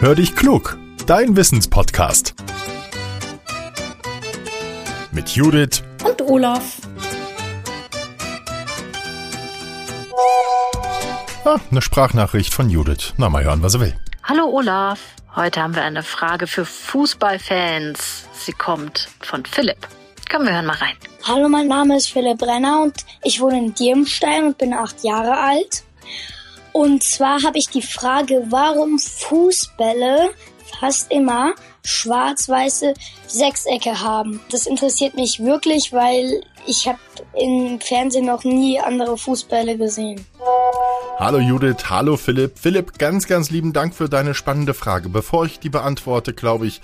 Hör 0.00 0.14
dich 0.14 0.36
klug, 0.36 0.78
dein 1.06 1.36
Wissenspodcast. 1.36 2.36
Mit 5.10 5.30
Judith 5.30 5.82
und 6.04 6.22
Olaf. 6.22 6.76
Ah, 11.44 11.56
eine 11.68 11.82
Sprachnachricht 11.82 12.54
von 12.54 12.70
Judith. 12.70 13.12
Na, 13.16 13.28
mal 13.28 13.42
hören, 13.42 13.60
was 13.60 13.74
er 13.74 13.80
will. 13.80 13.96
Hallo 14.22 14.44
Olaf, 14.44 15.00
heute 15.34 15.60
haben 15.60 15.74
wir 15.74 15.82
eine 15.82 16.04
Frage 16.04 16.46
für 16.46 16.64
Fußballfans. 16.64 18.28
Sie 18.34 18.52
kommt 18.52 19.08
von 19.20 19.44
Philipp. 19.46 19.88
Komm, 20.30 20.44
wir 20.44 20.52
hören 20.52 20.66
mal 20.66 20.76
rein. 20.76 20.94
Hallo, 21.24 21.48
mein 21.48 21.66
Name 21.66 21.96
ist 21.96 22.12
Philipp 22.12 22.38
Brenner 22.38 22.82
und 22.84 22.94
ich 23.24 23.40
wohne 23.40 23.58
in 23.58 23.74
Dirmstein 23.74 24.44
und 24.44 24.58
bin 24.58 24.74
acht 24.74 25.02
Jahre 25.02 25.36
alt. 25.36 25.82
Und 26.78 27.02
zwar 27.02 27.42
habe 27.42 27.58
ich 27.58 27.68
die 27.70 27.82
Frage, 27.82 28.44
warum 28.50 29.00
Fußbälle 29.00 30.30
fast 30.78 31.10
immer 31.10 31.54
schwarz-weiße 31.84 32.94
Sechsecke 33.26 34.00
haben. 34.00 34.38
Das 34.52 34.66
interessiert 34.66 35.16
mich 35.16 35.40
wirklich, 35.40 35.92
weil 35.92 36.40
ich 36.68 36.86
habe 36.86 37.00
im 37.36 37.80
Fernsehen 37.80 38.26
noch 38.26 38.44
nie 38.44 38.78
andere 38.78 39.18
Fußbälle 39.18 39.76
gesehen. 39.76 40.24
Hallo 41.18 41.40
Judith, 41.40 41.90
hallo 41.90 42.16
Philipp. 42.16 42.60
Philipp, 42.60 42.96
ganz, 42.96 43.26
ganz 43.26 43.50
lieben 43.50 43.72
Dank 43.72 43.92
für 43.92 44.08
deine 44.08 44.34
spannende 44.34 44.72
Frage. 44.72 45.08
Bevor 45.08 45.46
ich 45.46 45.58
die 45.58 45.70
beantworte, 45.70 46.32
glaube 46.32 46.68
ich, 46.68 46.80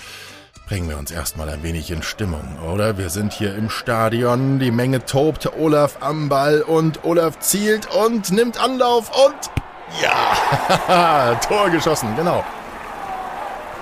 bringen 0.67 0.89
wir 0.89 0.99
uns 0.99 1.13
erstmal 1.13 1.49
ein 1.51 1.63
wenig 1.63 1.93
in 1.93 2.03
Stimmung, 2.03 2.59
oder? 2.69 2.99
Wir 2.99 3.11
sind 3.11 3.33
hier 3.33 3.55
im 3.55 3.71
Stadion, 3.71 4.59
die 4.59 4.73
Menge 4.73 5.05
tobt, 5.05 5.53
Olaf 5.57 5.99
am 6.01 6.29
Ball 6.29 6.63
und 6.63 7.05
Olaf 7.05 7.39
zielt 7.39 7.87
und 7.95 8.33
nimmt 8.33 8.61
Anlauf 8.61 9.13
und 9.25 9.64
ja, 10.03 11.35
Tor 11.49 11.71
geschossen, 11.71 12.15
genau. 12.17 12.45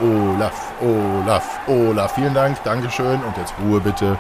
Olaf, 0.01 0.73
Olaf, 0.81 1.61
Olaf, 1.67 2.15
vielen 2.15 2.35
Dank, 2.35 2.63
Dankeschön 2.65 3.23
und 3.23 3.37
jetzt 3.37 3.55
Ruhe 3.63 3.81
bitte. 3.81 4.19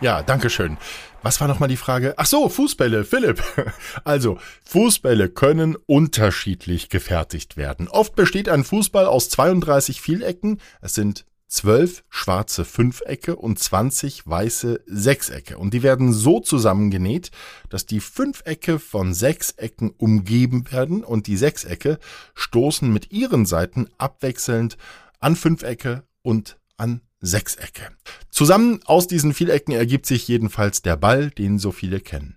Ja, 0.00 0.22
Dankeschön. 0.22 0.76
Was 1.22 1.40
war 1.40 1.48
nochmal 1.48 1.68
die 1.68 1.76
Frage? 1.76 2.14
Ach 2.16 2.26
so, 2.26 2.48
Fußbälle, 2.48 3.04
Philipp. 3.04 3.42
Also, 4.04 4.38
Fußbälle 4.64 5.28
können 5.28 5.76
unterschiedlich 5.86 6.88
gefertigt 6.88 7.56
werden. 7.56 7.88
Oft 7.88 8.14
besteht 8.14 8.48
ein 8.48 8.64
Fußball 8.64 9.04
aus 9.06 9.28
32 9.28 10.00
Vielecken. 10.00 10.60
Es 10.80 10.94
sind 10.94 11.26
zwölf 11.50 12.04
schwarze 12.08 12.64
Fünfecke 12.64 13.36
und 13.36 13.58
20 13.58 14.26
weiße 14.26 14.82
Sechsecke. 14.86 15.58
Und 15.58 15.74
die 15.74 15.82
werden 15.82 16.12
so 16.12 16.40
zusammengenäht, 16.40 17.30
dass 17.68 17.84
die 17.84 18.00
Fünfecke 18.00 18.78
von 18.78 19.12
Sechsecken 19.12 19.90
umgeben 19.90 20.70
werden 20.70 21.04
und 21.04 21.26
die 21.26 21.36
Sechsecke 21.36 21.98
stoßen 22.34 22.90
mit 22.90 23.10
ihren 23.12 23.44
Seiten 23.44 23.88
abwechselnd 23.98 24.78
an 25.18 25.36
Fünfecke 25.36 26.04
und 26.22 26.58
an 26.76 27.02
Sechsecke. 27.20 27.88
Zusammen 28.30 28.80
aus 28.86 29.06
diesen 29.06 29.34
Vielecken 29.34 29.72
ergibt 29.72 30.06
sich 30.06 30.26
jedenfalls 30.28 30.82
der 30.82 30.96
Ball, 30.96 31.30
den 31.30 31.58
so 31.58 31.72
viele 31.72 32.00
kennen. 32.00 32.36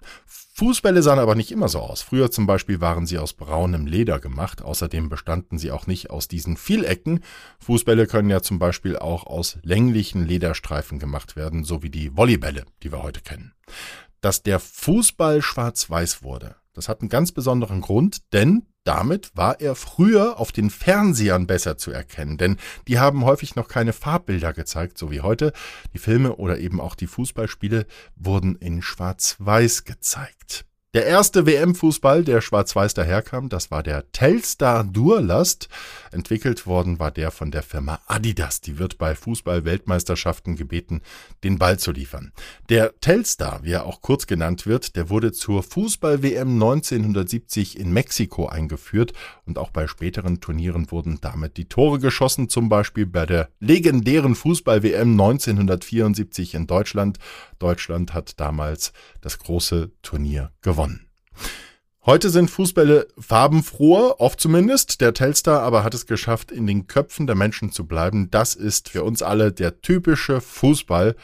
Fußbälle 0.55 1.01
sahen 1.01 1.17
aber 1.17 1.33
nicht 1.33 1.51
immer 1.51 1.67
so 1.67 1.79
aus. 1.79 2.03
Früher 2.03 2.29
zum 2.29 2.45
Beispiel 2.45 2.79
waren 2.79 3.07
sie 3.07 3.17
aus 3.17 3.33
braunem 3.33 3.87
Leder 3.87 4.19
gemacht. 4.19 4.61
Außerdem 4.61 5.09
bestanden 5.09 5.57
sie 5.57 5.71
auch 5.71 5.87
nicht 5.87 6.11
aus 6.11 6.27
diesen 6.27 6.57
Vielecken. 6.57 7.21
Fußbälle 7.59 8.05
können 8.05 8.29
ja 8.29 8.41
zum 8.41 8.59
Beispiel 8.59 8.95
auch 8.95 9.25
aus 9.25 9.57
länglichen 9.63 10.27
Lederstreifen 10.27 10.99
gemacht 10.99 11.35
werden, 11.35 11.63
so 11.63 11.81
wie 11.81 11.89
die 11.89 12.15
Volleybälle, 12.15 12.65
die 12.83 12.91
wir 12.91 13.01
heute 13.01 13.21
kennen. 13.21 13.53
Dass 14.21 14.43
der 14.43 14.59
Fußball 14.59 15.41
schwarz-weiß 15.41 16.21
wurde, 16.21 16.55
das 16.73 16.87
hat 16.87 17.01
einen 17.01 17.09
ganz 17.09 17.31
besonderen 17.31 17.81
Grund, 17.81 18.31
denn 18.31 18.67
damit 18.83 19.35
war 19.35 19.61
er 19.61 19.75
früher 19.75 20.39
auf 20.39 20.51
den 20.51 20.69
Fernsehern 20.69 21.47
besser 21.47 21.77
zu 21.77 21.91
erkennen, 21.91 22.37
denn 22.37 22.57
die 22.87 22.99
haben 22.99 23.25
häufig 23.25 23.55
noch 23.55 23.67
keine 23.67 23.93
Farbbilder 23.93 24.53
gezeigt, 24.53 24.97
so 24.97 25.11
wie 25.11 25.21
heute. 25.21 25.53
Die 25.93 25.99
Filme 25.99 26.35
oder 26.35 26.57
eben 26.59 26.81
auch 26.81 26.95
die 26.95 27.07
Fußballspiele 27.07 27.85
wurden 28.15 28.55
in 28.55 28.81
Schwarz-Weiß 28.81 29.85
gezeigt. 29.85 30.65
Der 30.95 31.07
erste 31.07 31.47
WM-Fußball, 31.47 32.23
der 32.23 32.39
schwarz-weiß 32.39 32.93
daherkam, 32.93 33.49
das 33.49 33.71
war 33.71 33.81
der 33.81 34.11
Telstar 34.11 34.83
Durlast. 34.83 35.67
Entwickelt 36.11 36.67
worden 36.67 36.99
war 36.99 37.09
der 37.09 37.31
von 37.31 37.49
der 37.49 37.63
Firma 37.63 37.99
Adidas. 38.05 38.61
Die 38.61 38.77
wird 38.77 38.99
bei 38.99 39.15
Fußball-Weltmeisterschaften 39.15 40.55
gebeten, 40.55 41.01
den 41.43 41.57
Ball 41.57 41.79
zu 41.79 41.93
liefern. 41.93 42.31
Der 42.69 42.93
Telstar, 42.99 43.61
wie 43.63 43.71
er 43.71 43.87
auch 43.87 44.01
kurz 44.01 44.27
genannt 44.27 44.67
wird, 44.67 44.95
der 44.95 45.09
wurde 45.09 45.31
zur 45.31 45.63
Fußball-WM 45.63 46.61
1970 46.61 47.79
in 47.79 47.91
Mexiko 47.91 48.45
eingeführt 48.45 49.13
und 49.47 49.57
auch 49.57 49.71
bei 49.71 49.87
späteren 49.87 50.41
Turnieren 50.41 50.91
wurden 50.91 51.17
damit 51.21 51.57
die 51.57 51.65
Tore 51.65 51.97
geschossen, 51.97 52.49
zum 52.49 52.69
Beispiel 52.69 53.07
bei 53.07 53.25
der 53.25 53.49
legendären 53.59 54.35
Fußball-WM 54.35 55.19
1974 55.19 56.53
in 56.53 56.67
Deutschland. 56.67 57.17
Deutschland 57.63 58.13
hat 58.13 58.39
damals 58.39 58.91
das 59.21 59.39
große 59.39 59.91
Turnier 60.01 60.51
gewonnen. 60.61 61.07
Heute 62.05 62.29
sind 62.29 62.51
Fußbälle 62.51 63.07
farbenfroher, 63.17 64.19
oft 64.19 64.37
zumindest. 64.41 64.99
Der 64.99 65.13
Telstar 65.13 65.61
aber 65.61 65.85
hat 65.85 65.93
es 65.93 66.05
geschafft, 66.05 66.51
in 66.51 66.67
den 66.67 66.87
Köpfen 66.87 67.27
der 67.27 67.37
Menschen 67.37 67.71
zu 67.71 67.87
bleiben. 67.87 68.29
Das 68.29 68.55
ist 68.55 68.89
für 68.89 69.05
uns 69.05 69.21
alle 69.21 69.53
der 69.53 69.79
typische 69.79 70.41
Fußball. 70.41 71.15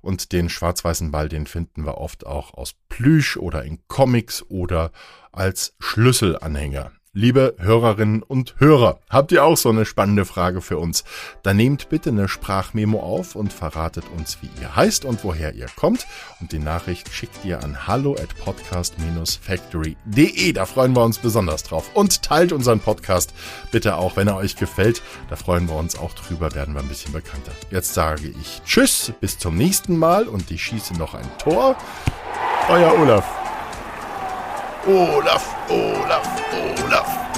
Und 0.00 0.32
den 0.32 0.50
schwarz-weißen 0.50 1.12
Ball, 1.12 1.28
den 1.28 1.46
finden 1.46 1.86
wir 1.86 1.98
oft 1.98 2.26
auch 2.26 2.52
aus 2.54 2.74
Plüsch 2.88 3.36
oder 3.36 3.62
in 3.62 3.78
Comics 3.86 4.42
oder 4.50 4.90
als 5.30 5.76
Schlüsselanhänger. 5.78 6.90
Liebe 7.16 7.54
Hörerinnen 7.60 8.24
und 8.24 8.56
Hörer, 8.58 8.98
habt 9.08 9.30
ihr 9.30 9.44
auch 9.44 9.56
so 9.56 9.68
eine 9.68 9.84
spannende 9.84 10.24
Frage 10.24 10.60
für 10.60 10.78
uns? 10.78 11.04
Dann 11.44 11.56
nehmt 11.56 11.88
bitte 11.88 12.10
eine 12.10 12.26
Sprachmemo 12.26 12.98
auf 12.98 13.36
und 13.36 13.52
verratet 13.52 14.04
uns, 14.16 14.38
wie 14.42 14.50
ihr 14.60 14.74
heißt 14.74 15.04
und 15.04 15.22
woher 15.22 15.54
ihr 15.54 15.68
kommt. 15.76 16.08
Und 16.40 16.50
die 16.50 16.58
Nachricht 16.58 17.12
schickt 17.12 17.44
ihr 17.44 17.62
an 17.62 17.86
hallo 17.86 18.14
at 18.14 18.36
podcast-factory.de. 18.44 20.52
Da 20.54 20.66
freuen 20.66 20.96
wir 20.96 21.04
uns 21.04 21.18
besonders 21.18 21.62
drauf. 21.62 21.88
Und 21.94 22.22
teilt 22.22 22.50
unseren 22.50 22.80
Podcast 22.80 23.32
bitte 23.70 23.96
auch, 23.96 24.16
wenn 24.16 24.26
er 24.26 24.34
euch 24.34 24.56
gefällt. 24.56 25.00
Da 25.30 25.36
freuen 25.36 25.68
wir 25.68 25.76
uns 25.76 25.96
auch 25.96 26.14
drüber, 26.14 26.52
werden 26.56 26.74
wir 26.74 26.80
ein 26.80 26.88
bisschen 26.88 27.12
bekannter. 27.12 27.52
Jetzt 27.70 27.94
sage 27.94 28.26
ich 28.26 28.60
Tschüss, 28.64 29.12
bis 29.20 29.38
zum 29.38 29.56
nächsten 29.56 29.96
Mal 29.96 30.26
und 30.26 30.50
ich 30.50 30.64
schieße 30.64 30.94
noch 30.94 31.14
ein 31.14 31.30
Tor. 31.38 31.76
Euer 32.68 32.98
Olaf. 32.98 33.43
Olaf, 34.86 35.70
Olaf, 35.70 36.28
Olaf. 36.52 37.33